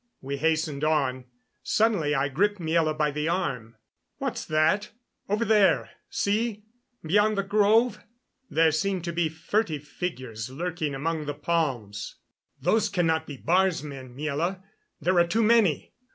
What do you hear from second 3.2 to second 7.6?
arm. "What's that over there see, beyond the